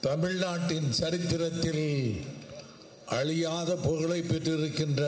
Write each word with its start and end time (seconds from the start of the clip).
தமிழ்நாட்டின் 0.00 0.90
சரித்திரத்தில் 0.92 1.86
அழியாத 3.10 3.70
புகழை 3.78 4.20
பெற்றிருக்கின்ற 4.22 5.02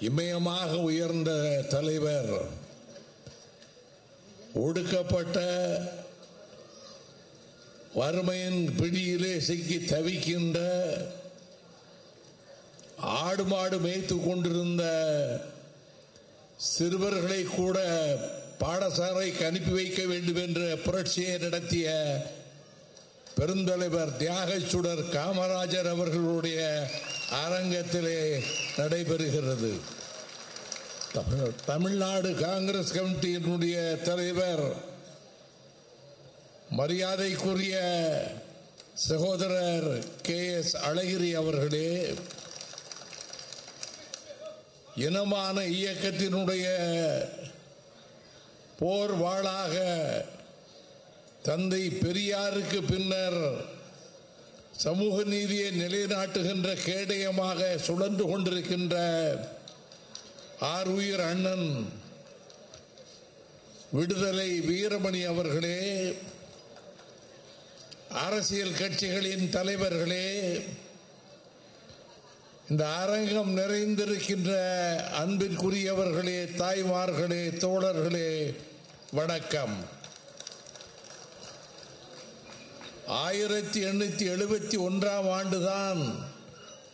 இமயமாக 0.00 0.70
உயர்ந்த 0.82 1.30
தலைவர் 1.68 2.32
ஒடுக்கப்பட்ட 4.60 5.38
வறுமையின் 7.94 8.62
பிடியிலே 8.76 9.34
சிக்கி 9.40 9.78
தவிக்கின்ற 9.84 10.58
ஆடு 13.20 13.44
மாடு 13.44 13.78
மேய்த்து 13.78 14.16
கொண்டிருந்த 14.18 14.84
சிறுவர்களை 16.68 17.42
கூட 17.50 17.78
பாடசாலைக்கு 18.60 19.42
அனுப்பி 19.44 19.72
வைக்க 19.72 20.02
வேண்டும் 20.04 20.42
என்ற 20.42 20.60
புரட்சியை 20.84 21.34
நடத்திய 21.38 21.88
பெருந்தலைவர் 23.40 24.16
தியாகச்சுடர் 24.16 25.02
காமராஜர் 25.10 25.88
அவர்களுடைய 25.88 26.88
அரங்கத்திலே 27.30 28.42
நடைபெறுகிறது. 28.76 29.80
தமிழ்- 31.14 31.54
தமிழ்நாடு 31.66 32.34
காங்கிரஸ் 32.34 32.92
கமிட்டியினுடைய 32.92 34.02
தலைவர் 34.02 34.72
மரியாதைக்குரிய 36.70 37.76
சகோதரர் 38.94 40.04
கே 40.22 40.52
எஸ் 40.52 40.76
அழகிரி 40.76 41.32
அவர்களே 41.32 42.14
இனமான 44.96 45.60
இயக்கத்தினுடைய 45.60 46.66
போர்வாளாக 48.80 49.74
தந்தை 51.46 51.82
பெரியாருக்கு 52.02 52.80
பின்னர் 52.82 53.40
சமூக 54.76 55.16
நீதியை 55.24 55.68
நிலைநாட்டுகின்ற 55.72 56.70
கேடயமாக 56.86 57.76
சுழன்று 57.78 58.24
கொண்டிருக்கின்ற 58.24 58.96
ஆர் 60.66 60.88
உயிர் 60.88 61.20
அண்ணன் 61.20 61.68
விடுதலை 63.92 64.50
வீரமணி 64.60 65.22
அவர்களே 65.24 65.80
அரசியல் 68.24 68.78
கட்சிகளின் 68.78 69.46
தலைவர்களே 69.50 70.28
இந்த 72.68 72.84
அரங்கம் 73.02 73.52
நிறைந்திருக்கின்ற 73.58 74.52
அன்பிற்குரியவர்களே 75.18 76.38
தாய்மார்களே 76.56 77.42
தோழர்களே 77.58 78.30
வணக்கம். 79.10 79.76
ஆயிரத்தி 83.06 83.84
எண்ணூத்தி 83.84 84.24
எழுபத்தி 84.28 84.76
ஒன்றாம் 84.78 85.30
ஆண்டுதான் 85.30 86.14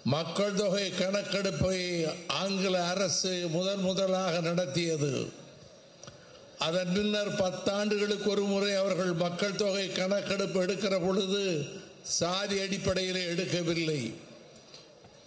மக்கள் 0.04 0.54
தொகை 0.54 0.90
கணக்கெடுப்பை 0.90 2.04
ஆங்கில 2.26 2.88
அரசு 2.88 3.48
முதன் 3.50 3.80
முதலாக 3.80 4.40
நடத்தியது. 4.40 5.32
அதன் 6.58 6.92
பின்னர் 6.94 7.40
பத்தாண்டுகளுக்கு 7.40 8.26
ஒரு 8.26 8.42
முறை 8.42 8.74
அவர்கள் 8.74 9.12
மக்கள் 9.12 9.54
தொகை 9.54 9.92
கணக்கெடுப்பு 9.92 10.62
எடுக்கிற 10.62 11.06
பொழுது 11.06 11.66
சாதி 12.02 12.60
அடிப்படையில் 12.60 13.36
எடுக்கவில்லை. 13.36 14.12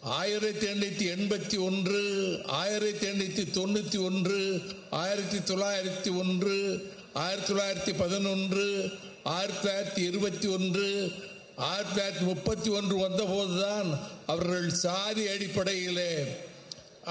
ஆயிரத்தி 0.01 0.67
எண்ணூத்தி 0.67 1.05
எண்பத்தி 1.15 1.59
ஒன்று 1.59 2.01
ஆயிரத்தி 2.45 3.07
எண்ணூத்தி 3.07 3.45
தொண்ணூத்தி 3.57 4.03
ஒன்று 4.03 4.61
ஆயிரத்தி 4.89 5.53
தொள்ளாயிரத்தி 5.53 6.17
ஒன்று 6.17 6.89
ஆயிரத்தி 7.13 7.53
தொள்ளாயிரத்தி 7.53 7.97
பதினொன்று 7.97 8.91
ஆயிரத்தி 9.33 9.59
தொள்ளாயிரத்தி 9.59 10.01
இருபத்தி 10.09 10.47
ஒன்று 10.55 10.87
ஆயிரத்தி 11.67 11.93
தொள்ளாயிரத்தி 11.93 12.25
முப்பத்தி 12.31 12.69
ஒன்று 12.77 12.95
வந்தபோதுதான் 13.05 13.89
அவர்கள் 14.33 14.67
சாதி 14.83 15.23
அடிப்படையிலே 15.35 16.11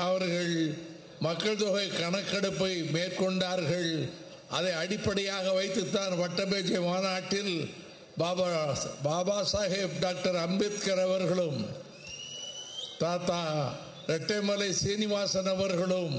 அவர்கள் 0.06 0.52
மக்கள் 1.26 1.60
தொகை 1.62 1.86
கணக்கெடுப்பை 1.88 2.72
மேற்கொண்டார்கள். 2.96 3.90
அதை 4.56 4.72
அடிப்படையாக 4.82 5.46
வைத்துத்தான் 5.58 6.14
வட்டமேஜை 6.22 6.80
மாநாட்டில் 6.88 7.54
பாபா 8.22 8.48
பாபா 9.08 9.36
சாஹேப் 9.52 10.00
டாக்டர் 10.06 10.38
அம்பேத்கர் 10.46 11.04
அவர்களும் 11.08 11.60
தாத்தா 12.98 13.40
ரெட்டைமலை 14.12 14.70
சீனிவாசன் 14.82 15.50
அவர்களும் 15.54 16.16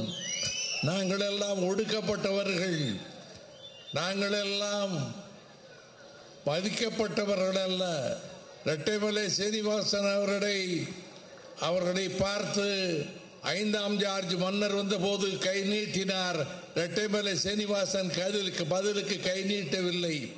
நாங்கள் 0.90 1.24
எல்லாம் 1.32 1.62
ஒடுக்கப்பட்டவர்கள். 1.70 2.82
நாங்கள் 4.00 4.36
எல்லாம் 4.46 4.96
மதிக்கப்பட்டவர்கள் 6.46 7.62
அல்ல 7.64 7.84
ரெட்டைமலை 8.66 9.26
சீனிவாசன் 9.26 10.14
அவர்களை 10.14 10.88
அவர்களை 11.60 12.10
பார்த்து 12.10 13.06
ஐந்தாம் 13.42 13.98
ஜார்ஜ் 13.98 14.34
மன்னர் 14.34 14.74
வந்தபோது 14.74 15.38
கை 15.38 15.62
நீட்டினார். 15.62 16.40
ரெட்டைமலை 16.76 17.34
சீனிவாசன் 17.34 18.10
கதிலுக்கு 18.10 18.64
பதிலுக்கு 18.68 19.20
கை 19.20 19.42
நீட்டவில்லை. 19.42 20.32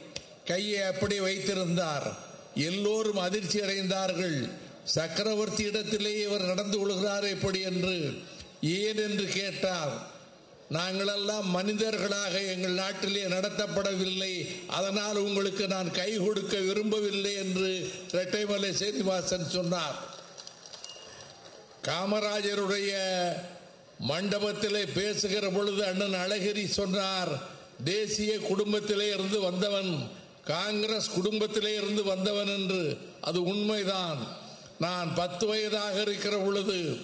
கையை 0.46 0.82
அப்படி 0.82 1.20
வைத்திருந்தார். 1.20 2.18
எல்லோரும் 2.56 3.18
அதிர்ச்சி 3.18 3.60
அடைந்தார்கள். 3.60 4.50
சக்கரவர்த்தி 4.84 5.64
இடத்திலே 5.64 6.22
இவர் 6.22 6.46
நடந்து 6.46 6.78
கொள்கிறார் 6.78 7.24
எப்படி 7.24 7.62
என்று 7.62 7.98
ஏன் 8.62 8.98
என்று 8.98 9.26
கேட்டார். 9.26 9.94
நாங்களெல்லாம் 10.72 11.44
மனிதர்களாக 11.44 12.42
எங்கள் 12.42 12.72
நாட்டிலே 12.72 13.24
நடத்தப்படவில்லை. 13.24 14.66
அதனால் 14.68 15.16
உங்களுக்கு 15.16 15.68
நான் 15.68 15.92
கை 15.92 16.18
கொடுக்க 16.18 16.58
விரும்பவில்லை 16.58 17.34
என்று 17.34 17.90
இரட்டைமலை 18.12 18.72
சீனிவாசன் 18.72 19.50
சொன்னார். 19.50 19.96
காமராஜருடைய 21.84 22.92
மண்டபத்திலே 24.08 24.88
பேசுகிற 24.94 25.50
பொழுது 25.50 25.86
அண்ணன் 25.86 26.14
அழகிரி 26.14 26.66
சொன்னார் 26.66 27.32
தேசிய 27.84 28.38
குடும்பத்திலே 28.38 29.08
இருந்து 29.08 29.40
வந்தவன் 29.40 30.10
காங்கிரஸ் 30.44 31.14
குடும்பத்திலே 31.14 31.74
இருந்து 31.74 32.04
வந்தவன் 32.04 32.48
என்று. 32.48 32.98
அது 33.22 33.44
உண்மைதான். 33.44 34.28
நான் 34.80 35.14
பத்து 35.16 35.46
வயதாக 35.46 36.02
இருக்கிற 36.02 36.38
பொழுது 36.38 36.98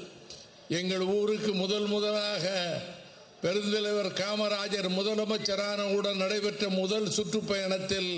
எங்கள் 0.69 0.99
ஊருக்கு 0.99 1.53
முதல் 1.53 1.85
முதலாக 1.85 2.51
பெருந்தலைவர் 3.43 4.09
காமராஜர் 4.19 4.87
முதலமைச்சரானவுடன் 4.97 6.15
நடைபெற்ற 6.15 6.69
முதல் 6.69 7.07
சுற்றுப்பயணத்தில் 7.07 8.11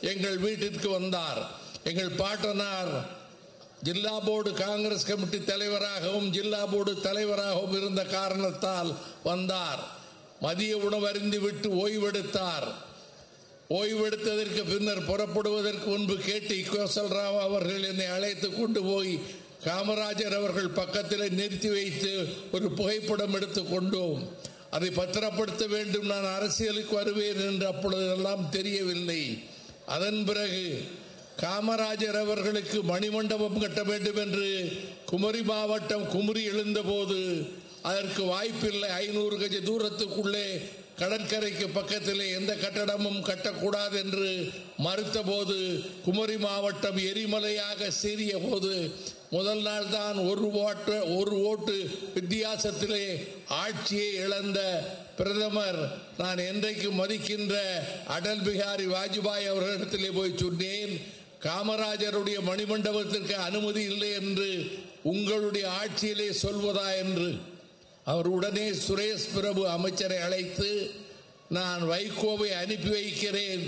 எங்கள் 0.00 0.38
வீட்டிற்கு 0.38 0.88
வந்தார். 0.90 1.40
எங்கள் 1.84 2.16
பாட்டனார் 2.22 2.92
ஜில்லா 3.82 4.20
போர்டு 4.20 4.50
காங்கிரஸ் 4.52 5.06
கமிட்டி 5.06 5.44
தலைவராகவும் 5.44 6.28
ஜில்லா 6.30 6.66
போர்டு 6.66 7.00
தலைவராகவும் 7.00 7.76
இருந்த 7.76 8.04
காரணத்தால் 8.04 8.90
வந்தார். 9.22 9.82
மதிய 10.40 10.76
உணவு 10.76 11.06
அருந்தி 11.08 11.38
விட்டு 11.38 11.68
ஓய்வெடுத்தார். 11.84 12.66
ஓய்வெடுத்ததற்கு 13.70 14.62
பின்னர் 14.72 15.04
புறப்படுவதற்கு 15.04 15.86
முன்பு 15.90 16.16
கேட்டி 16.16 16.62
கோசல்ராவ் 16.62 17.38
அவர்கள் 17.40 17.82
என்னை 17.82 18.06
அழைத்து 18.06 18.48
கொண்டு 18.54 18.82
போய் 18.82 19.12
காமராஜர் 19.64 20.36
அவர்கள் 20.36 20.76
பக்கத்தில் 20.80 21.32
நிறுத்தி 21.32 21.68
வைத்து 21.68 22.12
ஒரு 22.52 22.70
புகைப்படம் 22.70 23.34
எடுத்து 23.34 23.64
கொண்டோம். 23.64 24.50
அதை 24.74 24.88
பத்திரப்படுத்த 24.98 25.64
வேண்டும். 25.76 26.10
நான் 26.12 26.34
அரசியலுக்கு 26.36 26.94
வருவேன் 27.00 27.40
என்று 27.48 27.66
அப்பொழுதெல்லாம் 27.72 28.44
தெரியவில்லை. 28.56 29.22
அதன் 29.94 30.20
பிறகு 30.28 30.64
காமராஜர் 31.42 32.18
அவர்களுக்கு 32.24 32.78
மணிமண்டபம் 32.92 33.60
கட்ட 33.62 33.82
வேண்டும் 33.90 34.20
என்று 34.24 34.48
குமரி 35.10 35.42
மாவட்டம் 35.50 36.04
குமரி 36.14 36.42
எழுந்தபோது 36.52 37.20
அதற்கு 37.90 38.22
வாய்ப்பில்லை. 38.32 38.90
ஐநூறு 39.04 39.36
கஜ 39.38 39.56
தூரத்துக்குள்ளே 39.68 40.46
கடற்கரைக்கு 41.00 41.66
பக்கத்திலே 41.76 42.26
எந்த 42.38 42.52
கட்டடமும் 42.64 43.20
கட்டக்கூடாது 43.28 43.96
என்று 44.02 44.28
மறுத்தபோது 44.86 45.56
குமரி 46.04 46.36
மாவட்டம் 46.46 46.98
எரிமலையாக 47.10 47.90
சீறிய 48.02 48.34
போது 48.46 48.74
முதல் 49.34 49.62
நாள் 49.66 49.86
தான் 49.88 50.16
ஒரு 50.30 50.46
ஓட்டு 50.62 50.94
ஒரு 51.18 51.34
ஓட்டு 51.50 51.74
வித்தியாசத்திலே 52.14 53.04
ஆட்சியை 53.60 54.08
இழந்த 54.24 54.60
பிரதமர். 55.18 55.78
நான் 56.18 56.40
என்றைக்கு 56.50 56.88
மதிக்கின்ற 56.90 57.54
அடல் 58.16 58.42
பிகாரி 58.48 58.86
வாஜ்பாய் 58.94 59.48
அவர்களிடத்திலே 59.52 60.10
போய் 60.18 60.40
சொன்னேன் 60.42 60.92
காமராஜருடைய 61.46 62.38
மணிமண்டபத்திற்கு 62.50 63.36
அனுமதி 63.46 63.82
இல்லை 63.92 64.10
என்று 64.20 64.50
உங்களுடைய 65.12 65.64
ஆட்சியிலே 65.80 66.28
சொல்வதா 66.42 66.88
என்று. 67.04 67.30
அவர் 68.04 68.28
உடனே 68.36 68.66
சுரேஷ் 68.84 69.32
பிரபு 69.34 69.64
அமைச்சரை 69.68 70.18
அழைத்து 70.26 70.70
நான் 71.48 71.82
வைகோவை 71.92 72.50
அனுப்பி 72.62 72.92
வைக்கிறேன். 72.98 73.64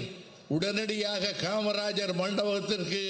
உடனடியாக 0.49 1.35
காமராஜர் 1.43 2.15
மண்டபத்திற்கு 2.23 3.05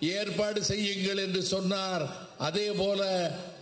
ஏற்பாடு 0.00 0.64
செய்யுங்கள் 0.64 1.22
என்று 1.26 1.42
சொன்னார். 1.42 2.04
அதே 2.38 2.70
போல 2.70 3.02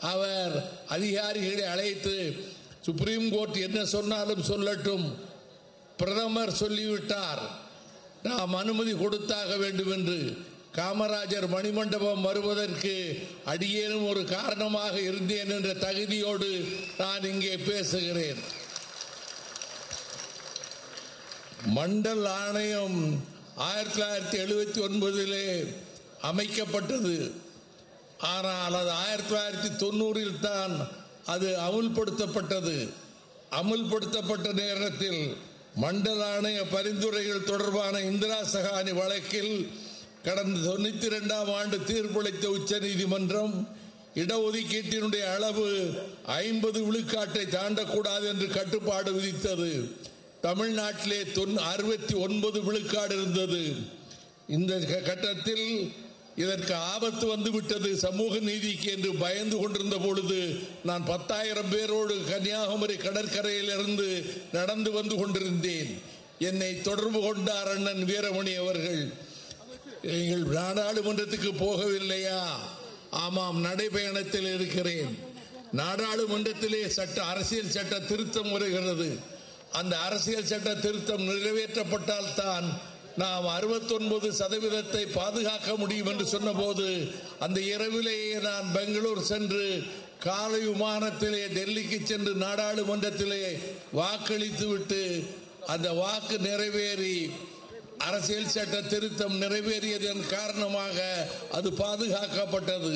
அவர் 0.01 0.55
அதிகாரிகளை 0.89 1.65
அழைத்து 1.65 2.47
சுப்ரீம் 2.81 3.31
கோர்ட் 3.31 3.57
என்ன 3.57 3.85
சொன்னாலும் 3.85 4.45
சொல்லட்டும். 4.49 5.07
பிரதமர் 5.97 6.53
சொல்லிவிட்டார். 6.53 7.63
நாம் 8.23 8.55
அனுமதி 8.55 8.93
கொடுத்தாக 8.93 9.57
வேண்டும் 9.57 9.93
என்று 9.93 10.19
காமராஜர் 10.77 11.47
மணிமண்டபம் 11.55 12.21
வருவதற்கு 12.21 12.95
அடியேனும் 13.45 14.09
ஒரு 14.09 14.25
காரணமாக 14.25 15.01
இருந்தேன் 15.01 15.51
என்ற 15.51 15.73
தகுதியோடு 15.75 16.51
நான் 16.99 17.29
இங்கே 17.33 17.57
பேசுகிறேன். 17.57 18.41
மண்டல் 21.75 22.27
ஆணையம் 22.29 23.23
ஆயிரத்தி 23.57 24.01
தொள்ளாயிரத்தி 24.01 24.39
எழுபத்தி 24.45 24.81
ஒன்பதிலே 24.89 25.75
அமைக்கப்பட்டது. 26.31 27.15
ஆனால் 28.35 28.75
அது 28.81 28.91
ஆயிரத்தி 28.91 29.31
தொள்ளாயிரத்தி 29.31 29.71
தொண்ணூறில் 29.85 30.41
தான் 30.41 30.75
அது 31.25 31.49
அமுல்படுத்தப்பட்டது. 31.69 32.77
அமுல்படுத்தப்பட்ட 33.61 34.53
நேரத்தில் 34.53 35.23
மண்டல 35.83 36.21
ஆணைய 36.35 36.61
பரிந்துரைகள் 36.71 37.49
தொடர்பான 37.51 38.01
இந்திரா 38.01 38.39
சகானி 38.45 38.93
வழக்கில் 38.93 39.55
கடந்த 40.27 40.59
தொண்ணூத்தி 40.69 41.03
இரண்டாம் 41.03 41.51
ஆண்டு 41.55 41.77
தீர்ப்பளித்த 41.89 42.45
உச்ச 42.57 42.79
நீதிமன்றம் 42.79 43.55
இடஒதுக்கீட்டினுடைய 44.15 45.25
அளவு 45.35 45.67
ஐம்பது 46.25 46.81
விழுக்காட்டை 46.87 47.45
தாண்டக்கூடாது 47.57 48.27
என்று 48.33 48.49
கட்டுப்பாடு 48.49 49.13
விதித்தது. 49.13 49.71
தமிழ்நாட்டிலே 50.43 51.21
அறுபத்தி 51.73 52.15
ஒன்பது 52.15 52.63
விழுக்காடு 52.63 53.15
இருந்தது. 53.15 53.63
இந்த 54.47 54.73
கட்டத்தில் 54.79 55.67
இதற்கு 56.37 56.75
ஆபத்து 56.75 57.27
வந்துவிட்டது 57.27 57.97
சமூக 57.97 58.39
நீதிக்கு 58.39 58.91
என்று 58.91 59.15
பயந்து 59.15 59.57
கொண்டிருந்த 59.57 59.97
பொழுது 59.97 60.61
நான் 60.85 61.05
பத்தாயிரம் 61.05 61.69
பேரோடு 61.69 62.25
கன்னியாகுமரி 62.25 62.97
கடற்கரையில் 62.97 63.73
இருந்து 63.79 64.09
நடந்து 64.53 64.93
வந்து 64.93 65.17
கொண்டிருந்தேன். 65.17 66.03
என்னை 66.39 66.81
தொடர்பு 66.81 67.21
கொண்டார் 67.21 67.69
அண்ணன் 67.69 68.05
வீரமணி 68.05 68.55
அவர்கள். 68.57 69.13
நீங்கள் 70.03 70.43
நாடாளுமன்றத்துக்கு 70.43 71.53
போகவில்லையா? 71.65 72.41
ஆமாம் 73.11 73.65
நடைபயணத்தில் 73.65 74.55
இருக்கிறேன். 74.55 75.19
நாடாளுமன்றத்திலே 75.77 76.87
சட்ட 76.87 77.23
அரசியல் 77.23 77.71
சட்ட 77.71 78.01
திருத்தம் 78.01 78.51
வருகிறது. 78.51 79.19
அந்த 79.73 79.99
அரசியல் 79.99 80.47
சட்ட 80.47 80.75
திருத்தம் 80.75 81.29
நிறைவேற்றப்பட்டால் 81.29 82.35
தான் 82.35 82.81
நாம் 83.17 83.47
அறுபத்தொன்பது 83.47 84.29
சதவீதத்தை 84.33 85.03
பாதுகாக்க 85.13 85.77
முடியும் 85.77 86.07
என்று 86.07 86.27
சொன்னபோது 86.27 86.87
அந்த 87.39 87.61
இரவிலேயே 87.61 88.41
நான் 88.41 88.73
பெங்களூர் 88.73 89.23
சென்று 89.23 89.83
காலை 90.19 90.61
விமானத்திலே 90.67 91.43
டெல்லிக்கு 91.59 91.99
சென்று 92.05 92.35
நாடாளுமன்றத்திலே 92.35 93.45
வாக்களித்து 93.93 94.67
விட்டு 94.67 95.03
அந்த 95.67 95.93
வாக்கு 95.93 96.39
நிறைவேறி 96.39 97.31
அரசியல் 97.99 98.49
சட்ட 98.49 98.83
திருத்தம் 98.83 99.37
நிறைவேறியதன் 99.43 100.27
காரணமாக 100.27 101.29
அது 101.53 101.71
பாதுகாக்கப்பட்டது. 101.71 102.95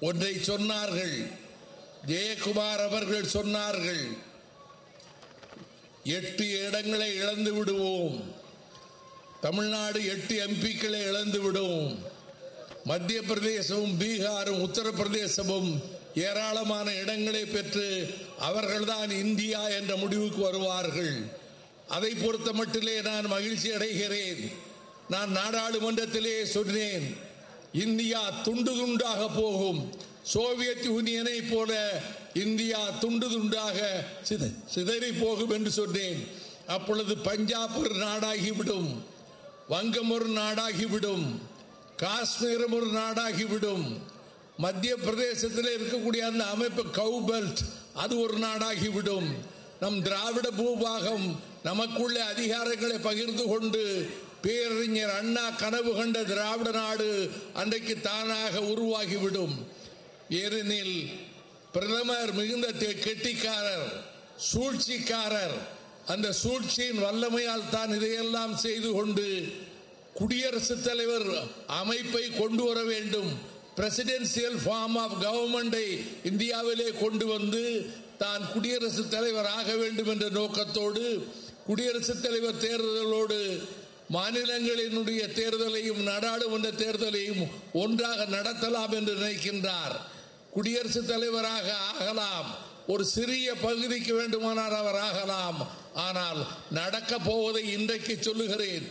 ஒன்றை 0.00 0.32
சொன்னார்கள் 0.34 1.16
ஜெயக்குமார் 2.06 2.82
அவர்கள் 2.88 3.32
சொன்னார்கள் 3.32 4.04
எட்டு 6.02 6.46
இடங்களை 6.66 7.14
இழந்து 7.14 7.52
விடுவோம். 7.52 8.16
தமிழ்நாடு 9.42 10.00
எட்டு 10.06 10.34
எம்பிக்களை 10.46 11.00
இழந்து 11.08 11.40
விடும். 11.40 11.98
மத்திய 12.84 13.20
பிரதேசமும் 13.20 13.94
பீகாரும் 14.00 14.60
உத்தரப்பிரதேசமும் 14.66 15.82
ஏராளமான 16.14 16.92
இடங்களை 16.94 17.44
பெற்று 17.44 18.14
அவர்கள்தான் 18.38 19.10
இந்தியா 19.10 19.68
என்ற 19.68 19.96
முடிவுக்கு 19.96 20.42
வருவார்கள். 20.42 21.16
அதை 21.88 22.12
பொறுத்த 22.14 22.52
மட்டிலே 22.52 23.02
நான் 23.02 23.26
மகிழ்ச்சி 23.26 23.70
அடைகிறேன். 23.70 24.52
நான் 25.08 25.36
நாடாளுமன்றத்திலே 25.36 26.44
சொன்னேன் 26.44 27.16
இந்தியா 27.72 28.30
துண்டு 28.30 28.72
துண்டாக 28.74 29.28
போகும். 29.34 29.92
சோவியத் 30.22 30.86
யூனியனை 30.86 31.38
போல 31.50 32.00
இந்தியா 32.34 32.90
துண்டு 32.90 33.28
துண்டாக 33.28 33.78
சிதறி 34.66 35.10
போகும் 35.12 35.50
என்று 35.50 35.70
சொன்னேன். 35.70 36.28
அப்பொழுது 36.66 37.18
பஞ்சாப் 37.18 37.78
ஒரு 37.78 37.94
நாடாகிவிடும். 37.94 39.10
வங்கம் 39.68 40.10
ஒரு 40.10 40.28
நாடாகிவிடும் 40.28 41.26
காஷ்மீரம் 41.96 42.74
ஒரு 42.74 42.86
நாடாகிவிடும் 42.86 44.00
மத்திய 44.56 44.96
பிரதேசத்தில் 44.96 45.70
இருக்கக்கூடிய 45.78 46.18
அந்த 46.18 46.44
அமைப்பு 46.44 46.82
கவுபெல்ட் 46.82 47.60
அது 47.94 48.20
ஒரு 48.20 48.38
நாடாகிவிடும். 48.38 49.28
நம் 49.80 50.02
திராவிட 50.02 50.48
பூபாகம் 50.50 51.36
நமக்குள்ள 51.62 52.24
அதிகாரங்களை 52.24 52.98
பகிர்ந்து 52.98 53.44
கொண்டு 53.44 54.10
பேரறிஞர் 54.40 55.10
அண்ணா 55.10 55.50
கனவு 55.50 55.94
கண்ட 55.94 56.22
திராவிட 56.22 56.70
நாடு 56.70 57.30
அன்றைக்கு 57.52 58.00
தானாக 58.00 58.60
உருவாகிவிடும். 58.60 59.54
ஏனெனில் 60.28 61.10
பிரதமர் 61.72 62.32
மிகுந்த 62.32 62.68
கெட்டிக்காரர் 62.70 64.04
சூழ்ச்சிக்காரர் 64.52 65.56
அந்த 66.06 66.32
சூழ்ச்சியின் 66.32 67.02
வல்லமையால் 67.02 67.68
தான் 67.70 67.94
இதையெல்லாம் 67.94 68.56
செய்து 68.56 68.92
கொண்டு 68.92 69.52
குடியரசுத் 70.14 70.84
தலைவர் 70.84 71.26
அமைப்பை 71.66 72.30
கொண்டு 72.30 72.64
வர 72.64 72.82
வேண்டும். 72.82 73.38
பிரசிடென்சியல் 73.76 74.58
ஃபார்ம் 74.64 74.98
ஆஃப் 74.98 75.16
கவர்மெண்டை 75.20 76.06
இந்தியாவிலே 76.24 76.92
கொண்டு 77.00 77.26
வந்து 77.26 77.90
தான் 78.18 78.52
குடியரசுத் 78.52 79.10
தலைவர் 79.10 79.46
ஆக 79.46 79.76
வேண்டும் 79.76 80.06
என்ற 80.06 80.28
நோக்கத்தோடு 80.28 81.26
குடியரசுத் 81.66 82.22
தலைவர் 82.22 82.54
தேர்தலோடு 82.54 83.68
மாநிலங்களினுடைய 84.12 85.22
தேர்தலையும் 85.38 86.02
நாடாளுமன்ற 86.02 86.70
தேர்தலையும் 86.70 87.46
ஒன்றாக 87.72 88.24
நடத்தலாம் 88.24 88.90
என்று 88.90 89.14
நினைக்கின்றார். 89.14 89.96
குடியரசுத் 90.50 91.08
தலைவராக 91.08 91.74
ஆகலாம். 91.74 92.70
ஒரு 92.86 93.04
சிறிய 93.04 93.54
பகுதிக்கு 93.54 94.14
வேண்டுமானால் 94.14 94.74
அவர் 94.74 94.96
ஆகலாம். 94.96 95.68
ஆனால் 95.94 96.46
நடக்க 96.70 97.18
போவதை 97.18 97.72
இன்றைக்கு 97.72 98.18
சொல்லுகிறேன். 98.20 98.86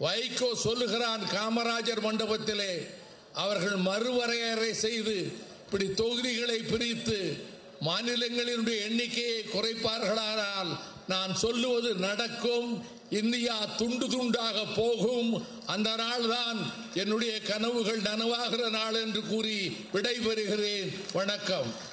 வைகோ 0.00 0.52
சொல்லுகிறான் 0.54 1.22
காமராஜர் 1.32 2.02
மண்டபத்திலே 2.06 2.86
அவர்கள் 3.32 3.76
மறுவரையறை 3.76 4.70
செய்து 4.70 5.32
இப்படி 5.64 5.86
தொகுதிகளை 5.90 6.58
பிரித்து 6.58 7.48
மாநிலங்களினுடைய 7.84 8.78
எண்ணிக்கையை 8.88 9.42
குறைப்பார்களானால் 9.42 10.78
நான் 11.06 11.36
சொல்லுவது 11.36 11.94
நடக்கும் 11.94 12.84
இந்தியா 13.10 13.64
துண்டு 13.76 14.06
துண்டாக 14.06 14.74
போகும் 14.76 15.46
அந்த 15.66 15.96
நாள் 15.96 16.26
தான் 16.28 16.72
என்னுடைய 16.94 17.40
கனவுகள் 17.40 18.00
நனவாகிற 18.00 18.70
நாள் 18.70 18.94
என்று 18.94 19.22
கூறி 19.22 19.76
விடைபெறுகிறேன். 19.92 20.90
வணக்கம். 21.12 21.89